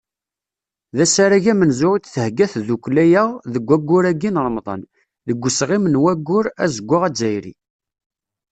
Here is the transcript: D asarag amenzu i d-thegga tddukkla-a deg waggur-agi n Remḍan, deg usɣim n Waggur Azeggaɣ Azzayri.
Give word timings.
D 0.97 0.99
asarag 1.05 1.45
amenzu 1.51 1.91
i 1.95 1.99
d-thegga 1.99 2.45
tddukkla-a 2.53 3.23
deg 3.53 3.63
waggur-agi 3.69 4.29
n 4.33 4.39
Remḍan, 4.45 4.81
deg 5.27 5.43
usɣim 5.47 5.85
n 5.87 5.99
Waggur 6.03 6.45
Azeggaɣ 6.63 7.01
Azzayri. 7.07 7.53